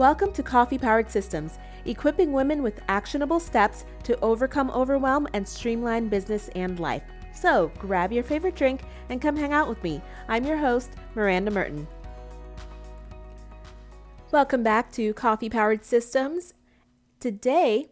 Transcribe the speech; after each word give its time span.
Welcome 0.00 0.32
to 0.32 0.42
Coffee 0.42 0.78
Powered 0.78 1.10
Systems, 1.10 1.58
equipping 1.84 2.32
women 2.32 2.62
with 2.62 2.80
actionable 2.88 3.38
steps 3.38 3.84
to 4.04 4.18
overcome 4.20 4.70
overwhelm 4.70 5.28
and 5.34 5.46
streamline 5.46 6.08
business 6.08 6.48
and 6.54 6.80
life. 6.80 7.02
So 7.34 7.70
grab 7.78 8.10
your 8.10 8.24
favorite 8.24 8.54
drink 8.54 8.80
and 9.10 9.20
come 9.20 9.36
hang 9.36 9.52
out 9.52 9.68
with 9.68 9.82
me. 9.82 10.00
I'm 10.26 10.46
your 10.46 10.56
host, 10.56 10.92
Miranda 11.14 11.50
Merton. 11.50 11.86
Welcome 14.32 14.62
back 14.62 14.90
to 14.92 15.12
Coffee 15.12 15.50
Powered 15.50 15.84
Systems. 15.84 16.54
Today, 17.20 17.90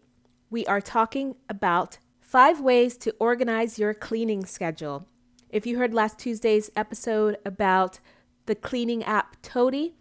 we 0.49 0.65
are 0.65 0.81
talking 0.81 1.37
about 1.51 1.99
five 2.23 2.59
ways 2.59 2.97
to 2.97 3.15
organize 3.21 3.79
your 3.79 3.93
cleaning 3.93 4.47
schedule. 4.47 5.07
If 5.51 5.67
you 5.67 5.77
heard 5.77 5.93
last 5.93 6.19
Tuesday's 6.19 6.71
episode 6.75 7.37
about 7.45 8.01
the 8.47 8.55
cleaning 8.55 9.05
app 9.05 9.37
Tody, 9.43 9.95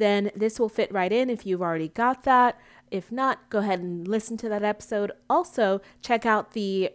then 0.00 0.30
this 0.34 0.58
will 0.58 0.68
fit 0.68 0.92
right 0.92 1.12
in 1.12 1.30
if 1.30 1.46
you've 1.46 1.62
already 1.62 1.88
got 1.88 2.24
that. 2.24 2.58
If 2.90 3.12
not, 3.12 3.48
go 3.50 3.58
ahead 3.58 3.80
and 3.80 4.06
listen 4.06 4.36
to 4.38 4.48
that 4.48 4.64
episode. 4.64 5.12
Also, 5.28 5.80
check 6.02 6.26
out 6.26 6.52
the 6.52 6.90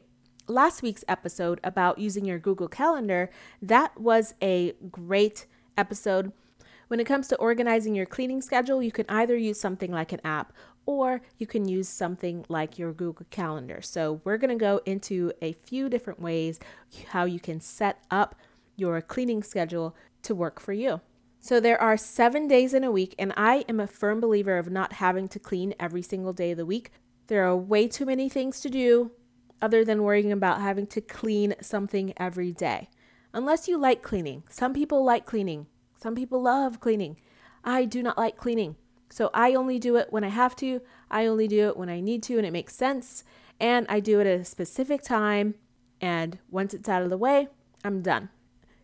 last 0.47 0.81
week's 0.81 1.05
episode 1.07 1.59
about 1.63 1.99
using 1.99 2.25
your 2.25 2.39
Google 2.39 2.67
Calendar. 2.67 3.29
That 3.61 3.99
was 3.99 4.33
a 4.41 4.73
great 4.91 5.45
episode. 5.77 6.31
When 6.87 6.99
it 6.99 7.05
comes 7.05 7.27
to 7.29 7.37
organizing 7.37 7.95
your 7.95 8.05
cleaning 8.05 8.41
schedule, 8.41 8.83
you 8.83 8.91
can 8.91 9.05
either 9.09 9.35
use 9.35 9.59
something 9.59 9.91
like 9.91 10.11
an 10.11 10.21
app 10.23 10.53
or 10.85 11.21
you 11.39 11.47
can 11.47 11.67
use 11.67 11.89
something 11.89 12.45
like 12.47 12.77
your 12.77 12.93
Google 12.93 13.25
Calendar. 13.31 13.81
So, 13.81 14.21
we're 14.23 14.37
going 14.37 14.55
to 14.55 14.63
go 14.63 14.81
into 14.85 15.31
a 15.41 15.53
few 15.53 15.89
different 15.89 16.21
ways 16.21 16.59
how 17.07 17.25
you 17.25 17.39
can 17.39 17.59
set 17.59 18.03
up 18.11 18.35
your 18.75 19.01
cleaning 19.01 19.41
schedule 19.41 19.95
to 20.21 20.35
work 20.35 20.59
for 20.59 20.73
you. 20.73 21.01
So 21.45 21.59
there 21.59 21.79
are 21.79 21.95
seven 21.95 22.47
days 22.47 22.73
in 22.73 22.83
a 22.83 22.91
week, 22.91 23.13
and 23.19 23.31
I 23.37 23.65
am 23.69 23.79
a 23.79 23.85
firm 23.85 24.19
believer 24.19 24.57
of 24.57 24.71
not 24.71 24.93
having 24.93 25.27
to 25.27 25.37
clean 25.37 25.75
every 25.79 26.01
single 26.01 26.33
day 26.33 26.49
of 26.49 26.57
the 26.57 26.65
week. 26.65 26.89
There 27.27 27.45
are 27.45 27.55
way 27.55 27.87
too 27.87 28.03
many 28.03 28.29
things 28.29 28.61
to 28.61 28.69
do 28.71 29.11
other 29.61 29.85
than 29.85 30.01
worrying 30.01 30.31
about 30.31 30.59
having 30.59 30.87
to 30.87 31.01
clean 31.01 31.53
something 31.61 32.15
every 32.17 32.51
day. 32.51 32.89
Unless 33.31 33.67
you 33.67 33.77
like 33.77 34.01
cleaning. 34.01 34.41
Some 34.49 34.73
people 34.73 35.03
like 35.03 35.27
cleaning, 35.27 35.67
some 36.01 36.15
people 36.15 36.41
love 36.41 36.79
cleaning. 36.79 37.19
I 37.63 37.85
do 37.85 38.01
not 38.01 38.17
like 38.17 38.37
cleaning. 38.37 38.75
So 39.11 39.29
I 39.31 39.53
only 39.53 39.77
do 39.77 39.97
it 39.97 40.07
when 40.09 40.23
I 40.23 40.29
have 40.29 40.55
to, 40.55 40.81
I 41.11 41.27
only 41.27 41.47
do 41.47 41.67
it 41.67 41.77
when 41.77 41.89
I 41.89 41.99
need 41.99 42.23
to, 42.23 42.37
and 42.37 42.47
it 42.47 42.53
makes 42.53 42.75
sense. 42.75 43.23
And 43.59 43.85
I 43.87 43.99
do 43.99 44.19
it 44.19 44.25
at 44.25 44.39
a 44.39 44.45
specific 44.45 45.03
time. 45.03 45.53
And 46.01 46.39
once 46.49 46.73
it's 46.73 46.89
out 46.89 47.03
of 47.03 47.11
the 47.11 47.19
way, 47.19 47.49
I'm 47.83 48.01
done. 48.01 48.29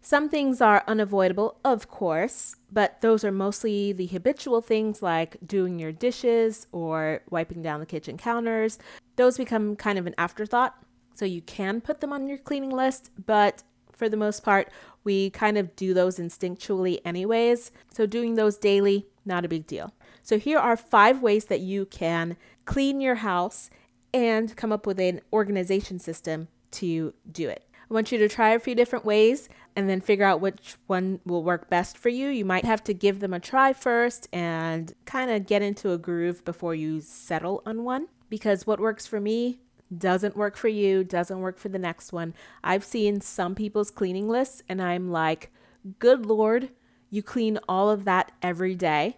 Some 0.03 0.29
things 0.29 0.61
are 0.61 0.83
unavoidable, 0.87 1.59
of 1.63 1.87
course, 1.87 2.55
but 2.71 2.99
those 3.01 3.23
are 3.23 3.31
mostly 3.31 3.93
the 3.93 4.07
habitual 4.07 4.59
things 4.59 5.03
like 5.03 5.37
doing 5.45 5.77
your 5.77 5.91
dishes 5.91 6.65
or 6.71 7.21
wiping 7.29 7.61
down 7.61 7.79
the 7.79 7.85
kitchen 7.85 8.17
counters. 8.17 8.79
Those 9.15 9.37
become 9.37 9.75
kind 9.75 9.99
of 9.99 10.07
an 10.07 10.15
afterthought, 10.17 10.75
so 11.13 11.23
you 11.23 11.41
can 11.41 11.81
put 11.81 12.01
them 12.01 12.11
on 12.11 12.27
your 12.27 12.39
cleaning 12.39 12.71
list, 12.71 13.11
but 13.27 13.61
for 13.91 14.09
the 14.09 14.17
most 14.17 14.43
part, 14.43 14.69
we 15.03 15.29
kind 15.29 15.55
of 15.57 15.75
do 15.75 15.93
those 15.93 16.17
instinctually 16.17 16.99
anyways. 17.05 17.71
So 17.93 18.07
doing 18.07 18.33
those 18.33 18.57
daily, 18.57 19.05
not 19.23 19.45
a 19.45 19.49
big 19.49 19.67
deal. 19.67 19.93
So 20.23 20.39
here 20.39 20.57
are 20.57 20.75
five 20.75 21.21
ways 21.21 21.45
that 21.45 21.59
you 21.59 21.85
can 21.85 22.37
clean 22.65 23.01
your 23.01 23.15
house 23.15 23.69
and 24.13 24.55
come 24.57 24.71
up 24.71 24.87
with 24.87 24.99
an 24.99 25.21
organization 25.31 25.99
system 25.99 26.47
to 26.71 27.13
do 27.31 27.49
it. 27.49 27.63
I 27.91 27.93
want 27.93 28.09
you 28.13 28.17
to 28.19 28.29
try 28.29 28.51
a 28.51 28.59
few 28.59 28.73
different 28.73 29.03
ways 29.03 29.49
and 29.75 29.89
then 29.89 29.99
figure 29.99 30.23
out 30.23 30.39
which 30.39 30.75
one 30.87 31.19
will 31.25 31.43
work 31.43 31.69
best 31.69 31.97
for 31.97 32.07
you. 32.07 32.29
You 32.29 32.45
might 32.45 32.63
have 32.63 32.81
to 32.85 32.93
give 32.93 33.19
them 33.19 33.33
a 33.33 33.39
try 33.39 33.73
first 33.73 34.29
and 34.31 34.93
kind 35.03 35.29
of 35.29 35.45
get 35.45 35.61
into 35.61 35.91
a 35.91 35.97
groove 35.97 36.45
before 36.45 36.73
you 36.73 37.01
settle 37.01 37.61
on 37.65 37.83
one 37.83 38.07
because 38.29 38.65
what 38.65 38.79
works 38.79 39.05
for 39.05 39.19
me 39.19 39.59
doesn't 39.97 40.37
work 40.37 40.55
for 40.55 40.69
you, 40.69 41.03
doesn't 41.03 41.41
work 41.41 41.57
for 41.57 41.67
the 41.67 41.77
next 41.77 42.13
one. 42.13 42.33
I've 42.63 42.85
seen 42.85 43.19
some 43.19 43.55
people's 43.55 43.91
cleaning 43.91 44.29
lists 44.29 44.63
and 44.69 44.81
I'm 44.81 45.11
like, 45.11 45.51
good 45.99 46.25
lord, 46.25 46.69
you 47.09 47.21
clean 47.21 47.59
all 47.67 47.89
of 47.89 48.05
that 48.05 48.31
every 48.41 48.73
day. 48.73 49.17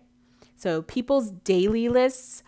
So 0.55 0.81
people's 0.81 1.29
daily 1.29 1.89
lists 1.89 2.41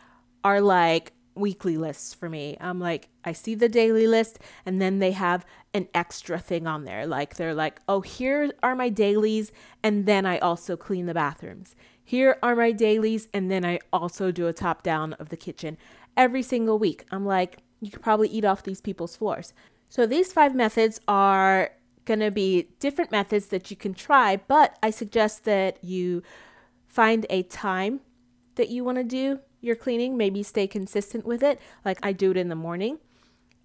are 0.44 0.60
like 0.60 1.14
weekly 1.36 1.78
lists 1.78 2.14
for 2.14 2.30
me. 2.30 2.58
I'm 2.60 2.80
like, 2.80 3.10
I 3.24 3.34
see 3.34 3.56
the 3.56 3.70
daily 3.70 4.08
list, 4.08 4.40
and 4.66 4.82
then 4.82 5.00
they 5.00 5.12
have 5.12 5.46
an 5.74 5.88
extra 5.94 6.40
thing 6.40 6.66
on 6.66 6.86
there. 6.86 7.06
Like, 7.06 7.36
they're 7.36 7.54
like, 7.54 7.82
oh, 7.88 8.02
here 8.02 8.52
are 8.64 8.76
my 8.76 8.90
dailies, 8.90 9.52
and 9.84 10.06
then 10.06 10.26
I 10.26 10.40
also 10.40 10.76
clean 10.78 11.06
the 11.06 11.14
bathrooms. 11.14 11.76
Here 12.04 12.38
are 12.42 12.56
my 12.56 12.72
dailies, 12.72 13.28
and 13.34 13.52
then 13.52 13.66
I 13.66 13.80
also 13.92 14.32
do 14.32 14.48
a 14.48 14.54
top 14.54 14.84
down 14.84 15.14
of 15.14 15.30
the 15.30 15.38
kitchen 15.38 15.78
every 16.16 16.42
single 16.42 16.80
week. 16.80 17.06
I'm 17.12 17.26
like, 17.26 17.58
you 17.82 17.92
could 17.92 18.02
probably 18.02 18.30
eat 18.30 18.46
off 18.46 18.64
these 18.64 18.82
people's 18.82 19.16
floors. 19.16 19.54
So, 19.90 20.06
these 20.06 20.32
five 20.32 20.56
methods 20.56 21.00
are 21.08 21.72
going 22.06 22.20
to 22.20 22.32
be 22.32 22.70
different 22.80 23.12
methods 23.12 23.48
that 23.48 23.70
you 23.70 23.78
can 23.78 23.94
try, 23.94 24.38
but 24.38 24.78
I 24.82 24.92
suggest 24.92 25.44
that 25.46 25.84
you 25.84 26.24
find 26.88 27.26
a 27.30 27.44
time 27.44 28.02
that 28.56 28.70
you 28.70 28.84
want 28.84 28.98
to 28.98 29.04
do 29.04 29.40
your 29.66 29.76
cleaning, 29.76 30.16
maybe 30.16 30.44
stay 30.44 30.68
consistent 30.68 31.26
with 31.26 31.44
it. 31.44 31.60
Like 31.84 32.00
I 32.04 32.12
do 32.12 32.32
it 32.32 32.38
in 32.38 32.50
the 32.50 32.56
morning. 32.56 33.00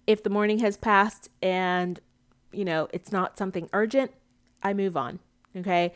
If 0.07 0.23
the 0.23 0.29
morning 0.29 0.59
has 0.59 0.75
passed 0.75 1.29
and, 1.41 1.99
you 2.51 2.65
know, 2.65 2.89
it's 2.91 3.11
not 3.11 3.37
something 3.37 3.69
urgent, 3.71 4.11
I 4.63 4.73
move 4.73 4.97
on. 4.97 5.19
Okay. 5.55 5.93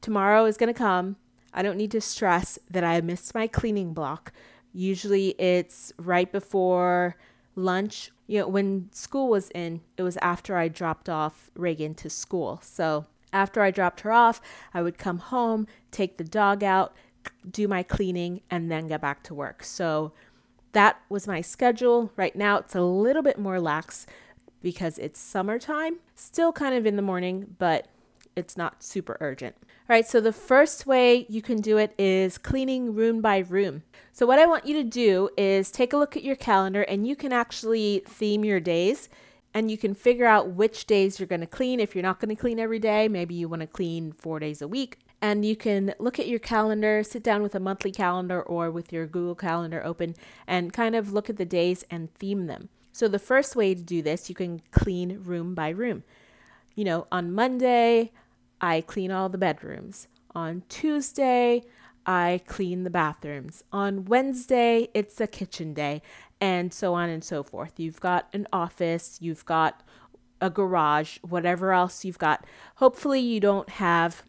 Tomorrow 0.00 0.44
is 0.46 0.56
going 0.56 0.72
to 0.72 0.78
come. 0.78 1.16
I 1.52 1.62
don't 1.62 1.76
need 1.76 1.90
to 1.92 2.00
stress 2.00 2.58
that 2.70 2.84
I 2.84 3.00
missed 3.00 3.34
my 3.34 3.46
cleaning 3.46 3.94
block. 3.94 4.32
Usually 4.72 5.30
it's 5.40 5.92
right 5.98 6.30
before 6.30 7.16
lunch. 7.56 8.10
You 8.26 8.40
know, 8.40 8.48
when 8.48 8.90
school 8.92 9.28
was 9.28 9.50
in, 9.50 9.80
it 9.96 10.02
was 10.02 10.18
after 10.18 10.56
I 10.56 10.68
dropped 10.68 11.08
off 11.08 11.50
Reagan 11.54 11.94
to 11.96 12.10
school. 12.10 12.60
So 12.62 13.06
after 13.32 13.60
I 13.62 13.70
dropped 13.70 14.00
her 14.02 14.12
off, 14.12 14.40
I 14.72 14.82
would 14.82 14.98
come 14.98 15.18
home, 15.18 15.66
take 15.90 16.16
the 16.16 16.24
dog 16.24 16.62
out, 16.62 16.94
do 17.48 17.68
my 17.68 17.82
cleaning, 17.82 18.42
and 18.50 18.70
then 18.70 18.88
get 18.88 19.00
back 19.00 19.22
to 19.24 19.34
work. 19.34 19.62
So 19.64 20.12
that 20.72 21.00
was 21.08 21.26
my 21.26 21.40
schedule. 21.40 22.12
Right 22.16 22.36
now, 22.36 22.58
it's 22.58 22.74
a 22.74 22.82
little 22.82 23.22
bit 23.22 23.38
more 23.38 23.60
lax 23.60 24.06
because 24.62 24.98
it's 24.98 25.20
summertime, 25.20 25.96
still 26.14 26.52
kind 26.52 26.74
of 26.74 26.86
in 26.86 26.96
the 26.96 27.02
morning, 27.02 27.56
but 27.58 27.88
it's 28.36 28.56
not 28.56 28.82
super 28.82 29.16
urgent. 29.20 29.56
All 29.60 29.94
right, 29.94 30.06
so 30.06 30.20
the 30.20 30.32
first 30.32 30.86
way 30.86 31.26
you 31.28 31.40
can 31.40 31.60
do 31.60 31.78
it 31.78 31.94
is 31.98 32.38
cleaning 32.38 32.94
room 32.94 33.20
by 33.20 33.38
room. 33.38 33.82
So, 34.12 34.26
what 34.26 34.38
I 34.38 34.46
want 34.46 34.66
you 34.66 34.74
to 34.74 34.84
do 34.84 35.30
is 35.36 35.70
take 35.70 35.92
a 35.92 35.96
look 35.96 36.16
at 36.16 36.24
your 36.24 36.36
calendar 36.36 36.82
and 36.82 37.06
you 37.06 37.16
can 37.16 37.32
actually 37.32 38.02
theme 38.06 38.44
your 38.44 38.60
days 38.60 39.08
and 39.54 39.70
you 39.70 39.78
can 39.78 39.94
figure 39.94 40.26
out 40.26 40.50
which 40.50 40.86
days 40.86 41.18
you're 41.18 41.26
going 41.26 41.40
to 41.40 41.46
clean. 41.46 41.80
If 41.80 41.94
you're 41.94 42.02
not 42.02 42.20
going 42.20 42.28
to 42.28 42.40
clean 42.40 42.58
every 42.58 42.78
day, 42.78 43.08
maybe 43.08 43.34
you 43.34 43.48
want 43.48 43.62
to 43.62 43.66
clean 43.66 44.12
four 44.12 44.38
days 44.38 44.60
a 44.60 44.68
week 44.68 44.98
and 45.20 45.44
you 45.44 45.56
can 45.56 45.94
look 45.98 46.18
at 46.18 46.28
your 46.28 46.38
calendar, 46.38 47.02
sit 47.02 47.22
down 47.22 47.42
with 47.42 47.54
a 47.54 47.60
monthly 47.60 47.90
calendar 47.90 48.40
or 48.40 48.70
with 48.70 48.92
your 48.92 49.06
Google 49.06 49.34
Calendar 49.34 49.84
open 49.84 50.14
and 50.46 50.72
kind 50.72 50.94
of 50.94 51.12
look 51.12 51.28
at 51.28 51.36
the 51.36 51.44
days 51.44 51.84
and 51.90 52.12
theme 52.14 52.46
them. 52.46 52.68
So, 52.92 53.08
the 53.08 53.18
first 53.18 53.56
way 53.56 53.74
to 53.74 53.82
do 53.82 54.02
this, 54.02 54.28
you 54.28 54.34
can 54.34 54.60
clean 54.70 55.20
room 55.22 55.54
by 55.54 55.70
room. 55.70 56.04
You 56.74 56.84
know, 56.84 57.06
on 57.10 57.32
Monday, 57.32 58.12
I 58.60 58.80
clean 58.80 59.10
all 59.10 59.28
the 59.28 59.38
bedrooms. 59.38 60.08
On 60.34 60.62
Tuesday, 60.68 61.62
I 62.06 62.40
clean 62.46 62.84
the 62.84 62.90
bathrooms. 62.90 63.62
On 63.72 64.04
Wednesday, 64.04 64.88
it's 64.94 65.20
a 65.20 65.26
kitchen 65.26 65.74
day, 65.74 66.02
and 66.40 66.72
so 66.72 66.94
on 66.94 67.08
and 67.08 67.22
so 67.22 67.42
forth. 67.42 67.78
You've 67.78 68.00
got 68.00 68.28
an 68.32 68.46
office, 68.52 69.18
you've 69.20 69.44
got 69.44 69.82
a 70.40 70.50
garage, 70.50 71.18
whatever 71.22 71.72
else 71.72 72.04
you've 72.04 72.18
got. 72.18 72.46
Hopefully, 72.76 73.20
you 73.20 73.40
don't 73.40 73.68
have 73.68 74.22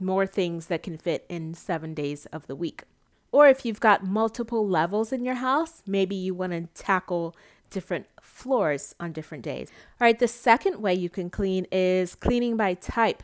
more 0.00 0.26
things 0.26 0.66
that 0.66 0.82
can 0.82 0.96
fit 0.96 1.26
in 1.28 1.54
seven 1.54 1.94
days 1.94 2.26
of 2.26 2.46
the 2.46 2.56
week. 2.56 2.84
Or 3.32 3.48
if 3.48 3.64
you've 3.64 3.80
got 3.80 4.04
multiple 4.04 4.66
levels 4.66 5.12
in 5.12 5.24
your 5.24 5.36
house, 5.36 5.82
maybe 5.86 6.16
you 6.16 6.34
want 6.34 6.52
to 6.52 6.82
tackle 6.82 7.36
different 7.70 8.06
floors 8.20 8.94
on 8.98 9.12
different 9.12 9.44
days. 9.44 9.68
All 10.00 10.06
right, 10.06 10.18
the 10.18 10.28
second 10.28 10.80
way 10.80 10.94
you 10.94 11.08
can 11.08 11.30
clean 11.30 11.66
is 11.70 12.14
cleaning 12.14 12.56
by 12.56 12.74
type. 12.74 13.22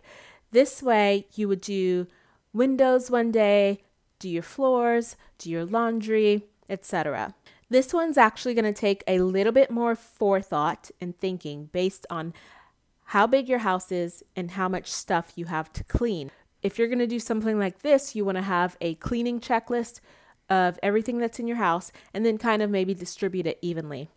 This 0.52 0.82
way, 0.82 1.26
you 1.34 1.48
would 1.48 1.60
do 1.60 2.06
windows 2.52 3.10
one 3.10 3.32
day, 3.32 3.82
do 4.18 4.28
your 4.28 4.42
floors, 4.42 5.16
do 5.38 5.50
your 5.50 5.64
laundry, 5.64 6.44
etc. 6.68 7.34
This 7.68 7.92
one's 7.92 8.16
actually 8.16 8.54
going 8.54 8.72
to 8.72 8.72
take 8.72 9.02
a 9.08 9.20
little 9.20 9.52
bit 9.52 9.70
more 9.70 9.96
forethought 9.96 10.90
and 11.00 11.18
thinking 11.18 11.68
based 11.72 12.06
on 12.08 12.32
how 13.10 13.26
big 13.26 13.48
your 13.48 13.58
house 13.58 13.90
is 13.90 14.22
and 14.36 14.52
how 14.52 14.68
much 14.68 14.90
stuff 14.90 15.32
you 15.34 15.46
have 15.46 15.72
to 15.72 15.84
clean 15.84 16.30
if 16.66 16.78
you're 16.78 16.88
going 16.88 16.98
to 16.98 17.06
do 17.06 17.20
something 17.20 17.60
like 17.60 17.82
this, 17.82 18.16
you 18.16 18.24
want 18.24 18.38
to 18.38 18.42
have 18.42 18.76
a 18.80 18.96
cleaning 18.96 19.38
checklist 19.38 20.00
of 20.50 20.80
everything 20.82 21.18
that's 21.18 21.38
in 21.38 21.46
your 21.46 21.58
house 21.58 21.92
and 22.12 22.26
then 22.26 22.38
kind 22.38 22.60
of 22.60 22.70
maybe 22.70 22.92
distribute 22.92 23.46
it 23.46 23.58
evenly 23.62 24.10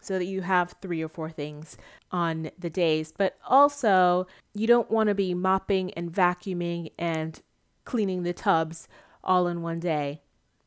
so 0.00 0.16
that 0.16 0.26
you 0.26 0.42
have 0.42 0.76
three 0.80 1.02
or 1.02 1.08
four 1.08 1.30
things 1.30 1.76
on 2.12 2.50
the 2.56 2.70
days. 2.70 3.12
But 3.16 3.36
also, 3.44 4.28
you 4.54 4.68
don't 4.68 4.88
want 4.88 5.08
to 5.08 5.16
be 5.16 5.34
mopping 5.34 5.92
and 5.94 6.12
vacuuming 6.12 6.92
and 6.96 7.40
cleaning 7.84 8.22
the 8.22 8.32
tubs 8.32 8.86
all 9.24 9.48
in 9.48 9.62
one 9.62 9.80
day. 9.80 10.22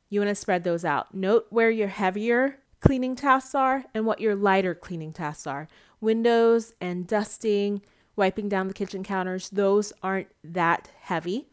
You 0.10 0.20
want 0.20 0.30
to 0.30 0.36
spread 0.36 0.66
those 0.66 0.84
out. 0.84 1.14
Note 1.14 1.48
where 1.50 1.72
your 1.72 1.88
heavier 1.88 2.58
cleaning 2.82 3.16
tasks 3.16 3.56
are 3.56 3.86
and 3.94 4.06
what 4.06 4.20
your 4.20 4.36
lighter 4.36 4.76
cleaning 4.76 5.14
tasks 5.14 5.48
are. 5.48 5.70
Windows 6.02 6.74
and 6.82 7.08
dusting, 7.08 7.82
wiping 8.20 8.48
down 8.48 8.68
the 8.68 8.74
kitchen 8.76 9.04
counters, 9.04 9.50
those 9.50 9.92
aren't 10.04 10.28
that 10.44 10.92
heavy 11.02 11.48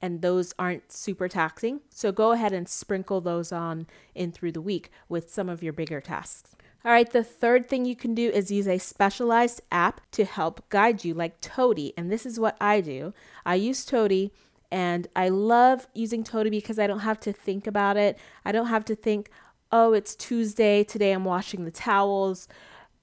and 0.00 0.22
those 0.22 0.54
aren't 0.58 0.92
super 0.92 1.28
taxing. 1.28 1.80
So 1.90 2.12
go 2.12 2.32
ahead 2.32 2.52
and 2.52 2.68
sprinkle 2.68 3.20
those 3.20 3.52
on 3.52 3.86
in 4.14 4.32
through 4.32 4.52
the 4.52 4.60
week 4.60 4.90
with 5.08 5.30
some 5.30 5.48
of 5.48 5.62
your 5.62 5.72
bigger 5.72 6.00
tasks. 6.00 6.54
All 6.84 6.92
right, 6.92 7.10
the 7.10 7.24
third 7.24 7.68
thing 7.68 7.84
you 7.84 7.96
can 7.96 8.14
do 8.14 8.30
is 8.30 8.52
use 8.52 8.68
a 8.68 8.78
specialized 8.78 9.60
app 9.72 10.00
to 10.12 10.24
help 10.24 10.68
guide 10.68 11.04
you, 11.04 11.12
like 11.12 11.40
Tody. 11.40 11.92
And 11.96 12.10
this 12.10 12.24
is 12.24 12.38
what 12.38 12.56
I 12.60 12.80
do 12.80 13.12
I 13.44 13.56
use 13.56 13.84
Tody, 13.84 14.32
and 14.70 15.08
I 15.16 15.28
love 15.28 15.88
using 15.92 16.22
Tody 16.22 16.50
because 16.50 16.78
I 16.78 16.86
don't 16.86 17.00
have 17.00 17.18
to 17.20 17.32
think 17.32 17.66
about 17.66 17.96
it. 17.96 18.16
I 18.44 18.52
don't 18.52 18.68
have 18.68 18.84
to 18.86 18.94
think, 18.94 19.30
oh, 19.72 19.92
it's 19.92 20.14
Tuesday, 20.14 20.84
today 20.84 21.10
I'm 21.10 21.24
washing 21.24 21.64
the 21.64 21.72
towels. 21.72 22.46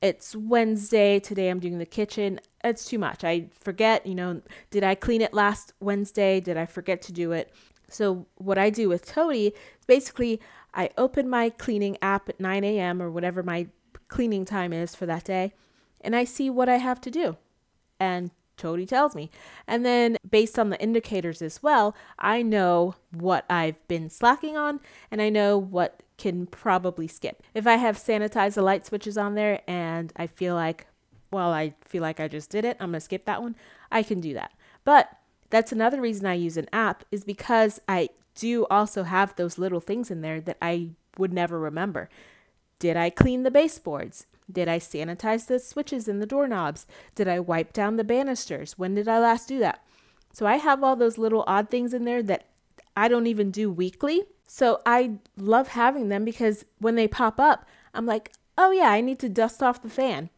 It's 0.01 0.35
Wednesday, 0.35 1.19
today 1.19 1.49
I'm 1.49 1.59
doing 1.59 1.77
the 1.77 1.85
kitchen. 1.85 2.39
It's 2.65 2.85
too 2.85 2.97
much. 2.97 3.23
I 3.23 3.47
forget, 3.59 4.05
you 4.05 4.15
know, 4.15 4.41
did 4.71 4.83
I 4.83 4.95
clean 4.95 5.21
it 5.21 5.33
last 5.33 5.73
Wednesday? 5.79 6.39
Did 6.39 6.57
I 6.57 6.65
forget 6.65 7.01
to 7.03 7.13
do 7.13 7.31
it? 7.31 7.53
So, 7.87 8.25
what 8.35 8.57
I 8.57 8.71
do 8.71 8.89
with 8.89 9.05
Tody 9.05 9.47
is 9.47 9.53
basically 9.85 10.41
I 10.73 10.89
open 10.97 11.29
my 11.29 11.51
cleaning 11.51 11.97
app 12.01 12.27
at 12.27 12.39
9 12.39 12.63
a.m. 12.63 13.01
or 13.01 13.11
whatever 13.11 13.43
my 13.43 13.67
cleaning 14.07 14.45
time 14.45 14.73
is 14.73 14.95
for 14.95 15.05
that 15.05 15.23
day, 15.23 15.53
and 16.01 16.15
I 16.15 16.23
see 16.23 16.49
what 16.49 16.67
I 16.67 16.77
have 16.77 16.99
to 17.01 17.11
do. 17.11 17.37
And 17.99 18.31
Tody 18.57 18.85
tells 18.85 19.15
me. 19.15 19.29
And 19.67 19.85
then, 19.85 20.17
based 20.27 20.57
on 20.57 20.69
the 20.69 20.81
indicators 20.81 21.41
as 21.41 21.61
well, 21.61 21.95
I 22.17 22.41
know 22.41 22.95
what 23.11 23.45
I've 23.49 23.85
been 23.87 24.09
slacking 24.09 24.57
on 24.57 24.79
and 25.11 25.21
I 25.21 25.29
know 25.29 25.57
what 25.57 26.01
can 26.17 26.47
probably 26.47 27.07
skip. 27.07 27.43
If 27.53 27.67
I 27.67 27.75
have 27.75 27.97
sanitized 27.97 28.55
the 28.55 28.61
light 28.61 28.85
switches 28.85 29.17
on 29.17 29.35
there 29.35 29.61
and 29.67 30.13
I 30.15 30.27
feel 30.27 30.55
like, 30.55 30.87
well, 31.35 31.51
I 31.51 31.75
feel 31.81 32.01
like 32.01 32.19
I 32.19 32.27
just 32.27 32.49
did 32.49 32.65
it, 32.65 32.77
I'm 32.79 32.89
going 32.91 32.99
to 32.99 33.01
skip 33.01 33.25
that 33.25 33.41
one, 33.41 33.55
I 33.91 34.03
can 34.03 34.19
do 34.19 34.33
that. 34.33 34.51
But 34.83 35.09
that's 35.49 35.71
another 35.71 36.01
reason 36.01 36.25
I 36.25 36.33
use 36.33 36.57
an 36.57 36.69
app 36.73 37.03
is 37.11 37.23
because 37.23 37.79
I 37.87 38.09
do 38.35 38.65
also 38.69 39.03
have 39.03 39.35
those 39.35 39.57
little 39.57 39.79
things 39.79 40.09
in 40.09 40.21
there 40.21 40.41
that 40.41 40.57
I 40.61 40.91
would 41.17 41.33
never 41.33 41.59
remember. 41.59 42.09
Did 42.79 42.97
I 42.97 43.09
clean 43.09 43.43
the 43.43 43.51
baseboards? 43.51 44.25
Did 44.51 44.67
I 44.67 44.79
sanitize 44.79 45.47
the 45.47 45.59
switches 45.59 46.07
and 46.07 46.21
the 46.21 46.27
doorknobs? 46.27 46.85
Did 47.15 47.27
I 47.27 47.39
wipe 47.39 47.73
down 47.73 47.95
the 47.95 48.03
banisters? 48.03 48.77
When 48.77 48.95
did 48.95 49.07
I 49.07 49.19
last 49.19 49.47
do 49.47 49.59
that? 49.59 49.83
So 50.33 50.45
I 50.45 50.57
have 50.57 50.83
all 50.83 50.95
those 50.95 51.17
little 51.17 51.43
odd 51.47 51.69
things 51.69 51.93
in 51.93 52.05
there 52.05 52.21
that 52.23 52.45
I 52.95 53.07
don't 53.07 53.27
even 53.27 53.51
do 53.51 53.71
weekly. 53.71 54.23
So 54.47 54.81
I 54.85 55.13
love 55.37 55.69
having 55.69 56.09
them 56.09 56.25
because 56.25 56.65
when 56.79 56.95
they 56.95 57.07
pop 57.07 57.39
up, 57.39 57.65
I'm 57.93 58.05
like, 58.05 58.31
oh 58.57 58.71
yeah, 58.71 58.89
I 58.89 59.01
need 59.01 59.19
to 59.19 59.29
dust 59.29 59.63
off 59.63 59.81
the 59.81 59.89
fan. 59.89 60.29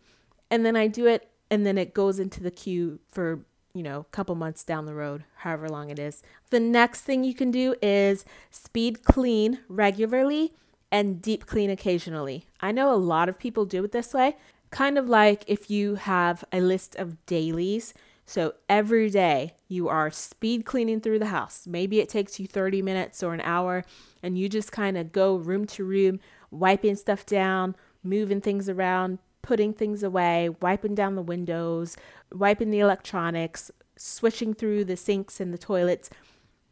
And 0.49 0.65
then 0.65 0.75
I 0.75 0.88
do 0.88 1.05
it 1.07 1.29
and 1.49 1.65
then 1.65 1.77
it 1.77 1.94
goes 1.94 2.19
into 2.19 2.41
the 2.41 2.51
queue 2.51 2.99
for, 3.09 3.45
you 3.73 3.83
know, 3.83 4.01
a 4.01 4.05
couple 4.05 4.35
months 4.35 4.63
down 4.63 4.85
the 4.85 4.94
road, 4.94 5.23
however 5.38 5.69
long 5.69 5.89
it 5.89 5.99
is. 5.99 6.21
The 6.49 6.59
next 6.59 7.01
thing 7.01 7.23
you 7.23 7.33
can 7.33 7.51
do 7.51 7.75
is 7.81 8.25
speed 8.51 9.03
clean 9.03 9.59
regularly 9.67 10.53
and 10.91 11.21
deep 11.21 11.45
clean 11.45 11.69
occasionally. 11.69 12.45
I 12.61 12.71
know 12.71 12.94
a 12.94 12.95
lot 12.95 13.29
of 13.29 13.39
people 13.39 13.65
do 13.65 13.83
it 13.83 13.91
this 13.91 14.13
way, 14.13 14.38
kind 14.71 14.97
of 14.97 15.07
like 15.07 15.44
if 15.47 15.69
you 15.69 15.95
have 15.95 16.44
a 16.51 16.61
list 16.61 16.95
of 16.95 17.25
dailies. 17.25 17.94
So 18.25 18.55
every 18.67 19.09
day 19.09 19.53
you 19.69 19.88
are 19.88 20.11
speed 20.11 20.65
cleaning 20.65 20.99
through 20.99 21.19
the 21.19 21.27
house. 21.27 21.65
Maybe 21.65 21.99
it 21.99 22.09
takes 22.09 22.39
you 22.39 22.47
30 22.47 22.81
minutes 22.81 23.23
or 23.23 23.33
an 23.33 23.41
hour, 23.41 23.85
and 24.21 24.38
you 24.38 24.49
just 24.49 24.71
kind 24.71 24.97
of 24.97 25.13
go 25.13 25.38
room 25.38 25.65
to 25.67 25.85
room, 25.85 26.19
wiping 26.51 26.97
stuff 26.97 27.25
down, 27.25 27.75
moving 28.03 28.41
things 28.41 28.67
around, 28.67 29.19
putting 29.42 29.74
things 29.74 30.04
away, 30.04 30.50
wiping 30.62 30.95
down 30.95 31.16
the 31.16 31.22
windows, 31.22 31.95
wiping 32.34 32.69
the 32.69 32.80
electronics, 32.80 33.72
switching 33.95 34.54
through 34.54 34.86
the 34.86 34.98
sinks 34.98 35.39
and 35.39 35.54
the 35.54 35.57
toilets. 35.57 36.10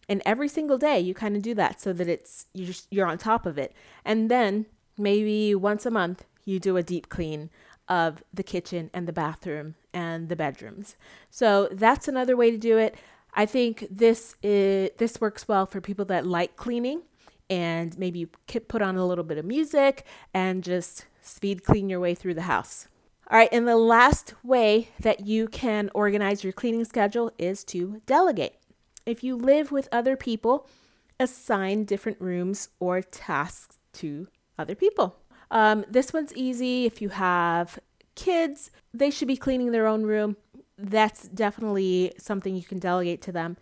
And 0.08 0.22
every 0.26 0.48
single 0.48 0.78
day 0.78 1.00
you 1.00 1.14
kind 1.14 1.36
of 1.36 1.42
do 1.42 1.54
that 1.56 1.82
so 1.82 1.94
that 1.94 2.08
it's 2.08 2.46
you're, 2.54 2.68
just, 2.68 2.88
you're 2.92 3.08
on 3.08 3.18
top 3.18 3.46
of 3.46 3.58
it. 3.58 3.74
And 4.04 4.30
then 4.30 4.66
maybe 4.98 5.56
once 5.56 5.86
a 5.86 5.92
month 5.92 6.26
you 6.46 6.60
do 6.60 6.78
a 6.78 6.84
deep 6.84 7.10
clean 7.10 7.50
of 7.88 8.24
the 8.34 8.44
kitchen 8.44 8.90
and 8.94 9.08
the 9.08 9.14
bathroom 9.14 9.76
and 9.94 10.30
the 10.30 10.36
bedrooms. 10.36 10.96
So 11.30 11.70
that's 11.72 12.08
another 12.08 12.36
way 12.36 12.52
to 12.52 12.58
do 12.58 12.78
it. 12.78 12.96
I 13.34 13.46
think 13.46 13.88
this 13.92 14.36
is 14.42 14.92
this 14.98 15.20
works 15.20 15.48
well 15.48 15.66
for 15.66 15.82
people 15.82 16.06
that 16.06 16.26
like 16.26 16.56
cleaning 16.56 17.02
and 17.50 17.98
maybe 17.98 18.20
you 18.20 18.28
put 18.28 18.82
on 18.82 18.96
a 18.96 19.06
little 19.06 19.24
bit 19.24 19.38
of 19.38 19.46
music 19.46 20.06
and 20.34 20.64
just 20.64 21.06
speed 21.26 21.64
clean 21.64 21.90
your 21.90 22.00
way 22.00 22.16
through 22.16 22.34
the 22.34 22.44
house 22.44 22.88
all 23.32 23.40
right, 23.40 23.50
and 23.52 23.68
the 23.68 23.76
last 23.76 24.36
way 24.44 24.90
that 25.00 25.26
you 25.26 25.48
can 25.48 25.90
organize 25.96 26.44
your 26.44 26.54
cleaning 26.54 26.86
schedule 26.86 27.32
is 27.40 27.64
to 27.66 28.04
delegate. 28.06 28.54
If 29.04 29.24
you 29.24 29.36
live 29.36 29.72
with 29.72 29.90
other 29.92 30.16
people, 30.16 30.68
assign 31.20 31.86
different 31.86 32.22
rooms 32.22 32.70
or 32.80 33.02
tasks 33.02 33.80
to 33.94 34.28
other 34.60 34.76
people. 34.76 35.16
Um, 35.50 35.86
this 35.90 36.14
one's 36.14 36.36
easy. 36.36 36.86
If 36.86 37.02
you 37.02 37.10
have 37.10 37.80
kids, 38.14 38.70
they 38.94 39.10
should 39.10 39.28
be 39.28 39.38
cleaning 39.38 39.72
their 39.72 39.88
own 39.88 40.04
room. 40.04 40.38
That's 40.78 41.28
definitely 41.28 42.14
something 42.20 42.56
you 42.56 42.64
can 42.64 42.78
delegate 42.78 43.24
to 43.24 43.32
them. 43.32 43.58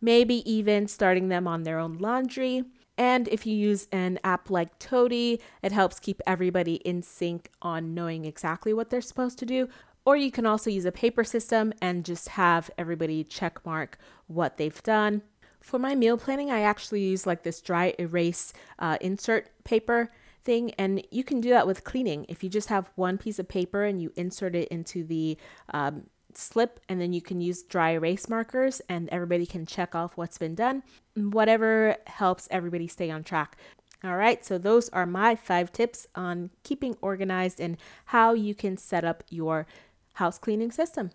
Maybe 0.00 0.48
even 0.50 0.88
starting 0.88 1.28
them 1.28 1.46
on 1.46 1.62
their 1.62 1.78
own 1.78 1.98
laundry. 1.98 2.64
And 2.98 3.28
if 3.28 3.46
you 3.46 3.54
use 3.54 3.88
an 3.92 4.18
app 4.24 4.48
like 4.50 4.78
Tody, 4.78 5.40
it 5.62 5.72
helps 5.72 6.00
keep 6.00 6.20
everybody 6.26 6.76
in 6.76 7.02
sync 7.02 7.50
on 7.60 7.94
knowing 7.94 8.24
exactly 8.24 8.72
what 8.72 8.90
they're 8.90 9.00
supposed 9.00 9.38
to 9.40 9.46
do. 9.46 9.68
Or 10.04 10.16
you 10.16 10.30
can 10.30 10.46
also 10.46 10.70
use 10.70 10.84
a 10.84 10.92
paper 10.92 11.24
system 11.24 11.72
and 11.82 12.04
just 12.04 12.28
have 12.28 12.70
everybody 12.78 13.24
check 13.24 13.64
mark 13.66 13.98
what 14.28 14.56
they've 14.56 14.82
done. 14.82 15.22
For 15.60 15.78
my 15.80 15.96
meal 15.96 16.16
planning, 16.16 16.50
I 16.50 16.60
actually 16.60 17.02
use 17.02 17.26
like 17.26 17.42
this 17.42 17.60
dry 17.60 17.92
erase 17.98 18.52
uh, 18.78 18.98
insert 19.00 19.50
paper 19.64 20.12
thing, 20.44 20.70
and 20.78 21.04
you 21.10 21.24
can 21.24 21.40
do 21.40 21.50
that 21.50 21.66
with 21.66 21.82
cleaning. 21.82 22.24
If 22.28 22.44
you 22.44 22.48
just 22.48 22.68
have 22.68 22.90
one 22.94 23.18
piece 23.18 23.40
of 23.40 23.48
paper 23.48 23.82
and 23.82 24.00
you 24.00 24.12
insert 24.14 24.54
it 24.54 24.68
into 24.68 25.02
the 25.02 25.36
um, 25.74 26.04
slip, 26.36 26.80
and 26.88 27.00
then 27.00 27.12
you 27.12 27.20
can 27.20 27.40
use 27.40 27.62
dry 27.62 27.90
erase 27.90 28.28
markers, 28.28 28.80
and 28.88 29.08
everybody 29.10 29.46
can 29.46 29.66
check 29.66 29.94
off 29.94 30.16
what's 30.16 30.38
been 30.38 30.54
done. 30.54 30.82
Whatever 31.14 31.96
helps 32.06 32.48
everybody 32.50 32.86
stay 32.86 33.10
on 33.10 33.24
track. 33.24 33.56
All 34.04 34.16
right, 34.16 34.44
so 34.44 34.58
those 34.58 34.88
are 34.90 35.06
my 35.06 35.34
five 35.34 35.72
tips 35.72 36.06
on 36.14 36.50
keeping 36.62 36.96
organized 37.00 37.60
and 37.60 37.76
how 38.06 38.34
you 38.34 38.54
can 38.54 38.76
set 38.76 39.04
up 39.04 39.24
your 39.30 39.66
house 40.14 40.38
cleaning 40.38 40.70
system. 40.70 41.10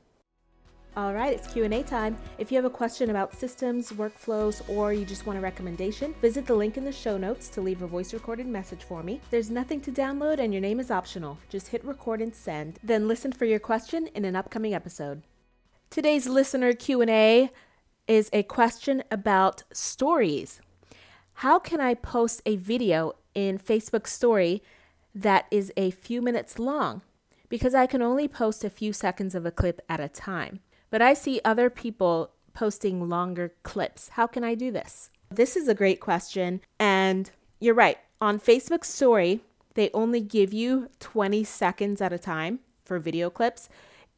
All 0.97 1.13
right, 1.13 1.31
it's 1.31 1.47
Q&A 1.47 1.83
time. 1.83 2.17
If 2.37 2.51
you 2.51 2.57
have 2.57 2.65
a 2.65 2.69
question 2.69 3.11
about 3.11 3.33
systems, 3.33 3.93
workflows, 3.93 4.61
or 4.67 4.91
you 4.91 5.05
just 5.05 5.25
want 5.25 5.39
a 5.39 5.41
recommendation, 5.41 6.13
visit 6.19 6.45
the 6.45 6.53
link 6.53 6.75
in 6.75 6.83
the 6.83 6.91
show 6.91 7.17
notes 7.17 7.47
to 7.47 7.61
leave 7.61 7.81
a 7.81 7.87
voice 7.87 8.13
recorded 8.13 8.45
message 8.45 8.83
for 8.83 9.01
me. 9.01 9.21
There's 9.29 9.49
nothing 9.49 9.79
to 9.81 9.91
download 9.91 10.39
and 10.39 10.53
your 10.53 10.59
name 10.59 10.81
is 10.81 10.91
optional. 10.91 11.37
Just 11.47 11.69
hit 11.69 11.85
record 11.85 12.21
and 12.21 12.35
send, 12.35 12.77
then 12.83 13.07
listen 13.07 13.31
for 13.31 13.45
your 13.45 13.57
question 13.59 14.07
in 14.07 14.25
an 14.25 14.35
upcoming 14.35 14.73
episode. 14.73 15.23
Today's 15.89 16.27
listener 16.27 16.73
Q&A 16.73 17.49
is 18.09 18.29
a 18.33 18.43
question 18.43 19.01
about 19.09 19.63
stories. 19.71 20.59
How 21.35 21.57
can 21.57 21.79
I 21.79 21.93
post 21.93 22.41
a 22.45 22.57
video 22.57 23.13
in 23.33 23.59
Facebook 23.59 24.07
story 24.07 24.61
that 25.15 25.45
is 25.51 25.71
a 25.77 25.91
few 25.91 26.21
minutes 26.21 26.59
long? 26.59 27.01
because 27.51 27.75
I 27.75 27.85
can 27.85 28.01
only 28.01 28.29
post 28.29 28.63
a 28.63 28.69
few 28.69 28.93
seconds 28.93 29.35
of 29.35 29.45
a 29.45 29.51
clip 29.51 29.81
at 29.89 29.99
a 29.99 30.07
time. 30.07 30.61
But 30.91 31.01
I 31.01 31.15
see 31.15 31.41
other 31.43 31.71
people 31.71 32.31
posting 32.53 33.09
longer 33.09 33.53
clips. 33.63 34.09
How 34.09 34.27
can 34.27 34.43
I 34.43 34.53
do 34.53 34.71
this? 34.71 35.09
This 35.31 35.55
is 35.55 35.67
a 35.67 35.73
great 35.73 35.99
question. 35.99 36.61
And 36.79 37.31
you're 37.59 37.73
right. 37.73 37.97
On 38.21 38.39
Facebook 38.39 38.85
Story, 38.85 39.41
they 39.73 39.89
only 39.93 40.21
give 40.21 40.53
you 40.53 40.89
20 40.99 41.43
seconds 41.43 42.01
at 42.01 42.13
a 42.13 42.19
time 42.19 42.59
for 42.83 42.99
video 42.99 43.29
clips. 43.29 43.69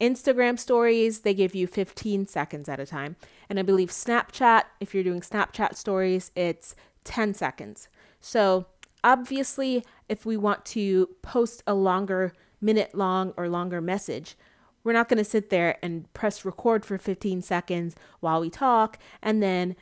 Instagram 0.01 0.57
stories, 0.59 1.21
they 1.21 1.33
give 1.33 1.53
you 1.55 1.67
15 1.67 2.27
seconds 2.27 2.67
at 2.67 2.79
a 2.79 2.85
time. 2.85 3.15
And 3.47 3.59
I 3.59 3.61
believe 3.61 3.89
Snapchat, 3.89 4.63
if 4.79 4.93
you're 4.93 5.03
doing 5.03 5.21
Snapchat 5.21 5.75
stories, 5.75 6.31
it's 6.35 6.75
10 7.03 7.35
seconds. 7.35 7.87
So 8.19 8.65
obviously, 9.03 9.85
if 10.09 10.25
we 10.25 10.35
want 10.35 10.65
to 10.65 11.09
post 11.21 11.63
a 11.67 11.75
longer 11.75 12.33
minute 12.63 12.95
long 12.95 13.33
or 13.37 13.47
longer 13.47 13.81
message. 13.81 14.35
We're 14.83 14.93
not 14.93 15.09
going 15.09 15.17
to 15.17 15.23
sit 15.23 15.49
there 15.49 15.77
and 15.81 16.11
press 16.13 16.43
record 16.43 16.85
for 16.85 16.97
15 16.97 17.41
seconds 17.41 17.95
while 18.19 18.41
we 18.41 18.49
talk 18.49 18.99
and 19.21 19.41
then 19.41 19.75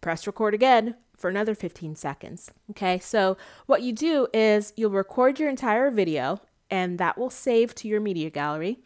press 0.00 0.26
record 0.26 0.54
again 0.54 0.94
for 1.16 1.28
another 1.28 1.54
15 1.54 1.96
seconds. 1.96 2.50
Okay, 2.70 2.98
so 2.98 3.36
what 3.66 3.82
you 3.82 3.92
do 3.92 4.28
is 4.32 4.72
you'll 4.76 4.90
record 4.90 5.38
your 5.38 5.48
entire 5.48 5.90
video 5.90 6.40
and 6.70 6.98
that 6.98 7.18
will 7.18 7.30
save 7.30 7.74
to 7.76 7.88
your 7.88 8.00
media 8.00 8.30
gallery. 8.30 8.78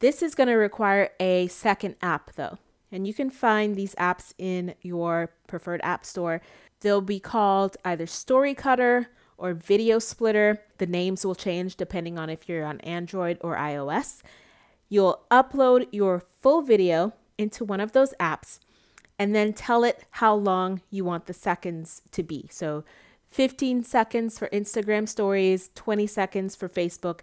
This 0.00 0.22
is 0.22 0.34
going 0.34 0.48
to 0.48 0.54
require 0.54 1.10
a 1.18 1.48
second 1.48 1.96
app 2.00 2.32
though, 2.34 2.58
and 2.92 3.06
you 3.06 3.12
can 3.12 3.30
find 3.30 3.74
these 3.74 3.94
apps 3.96 4.32
in 4.38 4.74
your 4.80 5.32
preferred 5.48 5.80
app 5.82 6.06
store. 6.06 6.40
They'll 6.80 7.00
be 7.00 7.18
called 7.18 7.76
either 7.84 8.06
Story 8.06 8.54
Cutter 8.54 9.08
or 9.36 9.54
Video 9.54 9.98
Splitter. 9.98 10.62
The 10.78 10.86
names 10.86 11.26
will 11.26 11.34
change 11.34 11.76
depending 11.76 12.18
on 12.18 12.30
if 12.30 12.48
you're 12.48 12.64
on 12.64 12.80
Android 12.80 13.38
or 13.40 13.56
iOS. 13.56 14.22
You'll 14.88 15.20
upload 15.30 15.88
your 15.90 16.20
full 16.20 16.62
video 16.62 17.12
into 17.36 17.64
one 17.64 17.80
of 17.80 17.92
those 17.92 18.14
apps 18.18 18.58
and 19.18 19.34
then 19.34 19.52
tell 19.52 19.84
it 19.84 20.04
how 20.12 20.34
long 20.34 20.80
you 20.90 21.04
want 21.04 21.26
the 21.26 21.34
seconds 21.34 22.02
to 22.12 22.22
be. 22.22 22.48
So 22.50 22.84
15 23.28 23.82
seconds 23.84 24.38
for 24.38 24.48
Instagram 24.48 25.08
stories, 25.08 25.70
20 25.74 26.06
seconds 26.06 26.56
for 26.56 26.68
Facebook, 26.68 27.20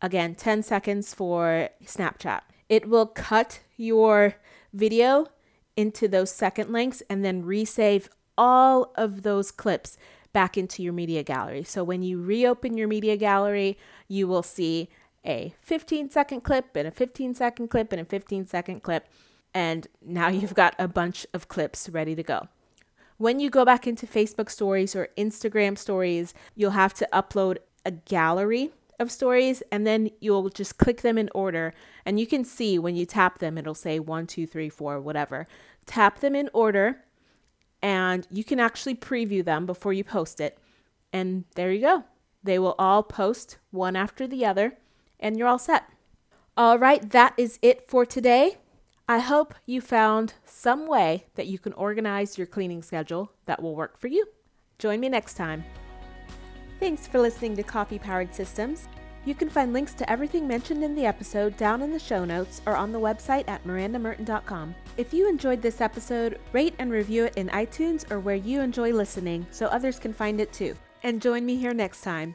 again, 0.00 0.34
10 0.34 0.62
seconds 0.62 1.12
for 1.12 1.68
Snapchat. 1.84 2.40
It 2.68 2.88
will 2.88 3.06
cut 3.06 3.60
your 3.76 4.36
video 4.72 5.26
into 5.76 6.08
those 6.08 6.30
second 6.30 6.72
lengths 6.72 7.02
and 7.10 7.24
then 7.24 7.44
resave 7.44 8.08
all 8.38 8.92
of 8.96 9.22
those 9.22 9.50
clips 9.50 9.98
back 10.32 10.56
into 10.56 10.82
your 10.82 10.92
media 10.92 11.22
gallery. 11.22 11.64
So 11.64 11.84
when 11.84 12.02
you 12.02 12.22
reopen 12.22 12.76
your 12.76 12.88
media 12.88 13.16
gallery, 13.16 13.78
you 14.08 14.26
will 14.26 14.42
see 14.42 14.88
a 15.24 15.54
15 15.60 16.10
second 16.10 16.42
clip 16.42 16.74
and 16.76 16.88
a 16.88 16.90
15 16.90 17.34
second 17.34 17.68
clip 17.68 17.92
and 17.92 18.00
a 18.00 18.04
15 18.04 18.46
second 18.46 18.82
clip. 18.82 19.06
And 19.54 19.86
now 20.04 20.28
you've 20.38 20.54
got 20.54 20.74
a 20.78 20.88
bunch 20.88 21.26
of 21.32 21.48
clips 21.48 21.88
ready 21.88 22.14
to 22.14 22.22
go. 22.22 22.48
When 23.18 23.38
you 23.38 23.50
go 23.50 23.64
back 23.64 23.86
into 23.86 24.06
Facebook 24.06 24.50
stories 24.50 24.96
or 24.96 25.08
Instagram 25.16 25.78
stories, 25.78 26.34
you'll 26.56 26.72
have 26.72 26.94
to 26.94 27.08
upload 27.12 27.58
a 27.84 27.92
gallery 27.92 28.72
of 28.98 29.10
stories 29.10 29.62
and 29.70 29.86
then 29.86 30.10
you'll 30.20 30.48
just 30.48 30.78
click 30.78 31.02
them 31.02 31.18
in 31.18 31.30
order. 31.34 31.72
And 32.04 32.18
you 32.18 32.26
can 32.26 32.44
see 32.44 32.78
when 32.78 32.96
you 32.96 33.06
tap 33.06 33.38
them, 33.38 33.58
it'll 33.58 33.74
say 33.74 33.98
one, 33.98 34.26
two, 34.26 34.46
three, 34.46 34.68
four, 34.68 35.00
whatever. 35.00 35.46
Tap 35.86 36.20
them 36.20 36.34
in 36.34 36.48
order 36.52 37.04
and 37.82 38.26
you 38.30 38.44
can 38.44 38.60
actually 38.60 38.94
preview 38.94 39.44
them 39.44 39.66
before 39.66 39.92
you 39.92 40.04
post 40.04 40.40
it. 40.40 40.58
And 41.12 41.44
there 41.54 41.72
you 41.72 41.80
go. 41.80 42.04
They 42.42 42.58
will 42.58 42.74
all 42.78 43.02
post 43.02 43.58
one 43.70 43.96
after 43.96 44.26
the 44.26 44.46
other, 44.46 44.78
and 45.22 45.38
you're 45.38 45.48
all 45.48 45.58
set. 45.58 45.84
All 46.56 46.78
right, 46.78 47.08
that 47.10 47.32
is 47.38 47.58
it 47.62 47.88
for 47.88 48.04
today. 48.04 48.58
I 49.08 49.20
hope 49.20 49.54
you 49.64 49.80
found 49.80 50.34
some 50.44 50.86
way 50.86 51.26
that 51.34 51.46
you 51.46 51.58
can 51.58 51.72
organize 51.72 52.36
your 52.36 52.46
cleaning 52.46 52.82
schedule 52.82 53.32
that 53.46 53.62
will 53.62 53.74
work 53.74 53.98
for 53.98 54.08
you. 54.08 54.26
Join 54.78 55.00
me 55.00 55.08
next 55.08 55.34
time. 55.34 55.64
Thanks 56.78 57.06
for 57.06 57.20
listening 57.20 57.56
to 57.56 57.62
Coffee 57.62 57.98
Powered 57.98 58.34
Systems. 58.34 58.88
You 59.24 59.34
can 59.34 59.48
find 59.48 59.72
links 59.72 59.94
to 59.94 60.10
everything 60.10 60.48
mentioned 60.48 60.82
in 60.82 60.96
the 60.96 61.06
episode 61.06 61.56
down 61.56 61.80
in 61.80 61.92
the 61.92 61.98
show 61.98 62.24
notes 62.24 62.60
or 62.66 62.76
on 62.76 62.90
the 62.90 62.98
website 62.98 63.48
at 63.48 63.64
mirandamerton.com. 63.64 64.74
If 64.96 65.14
you 65.14 65.28
enjoyed 65.28 65.62
this 65.62 65.80
episode, 65.80 66.40
rate 66.52 66.74
and 66.78 66.90
review 66.90 67.26
it 67.26 67.36
in 67.36 67.48
iTunes 67.50 68.10
or 68.10 68.18
where 68.18 68.34
you 68.34 68.60
enjoy 68.60 68.92
listening 68.92 69.46
so 69.52 69.66
others 69.66 69.98
can 69.98 70.12
find 70.12 70.40
it 70.40 70.52
too. 70.52 70.74
And 71.04 71.22
join 71.22 71.46
me 71.46 71.56
here 71.56 71.74
next 71.74 72.02
time. 72.02 72.34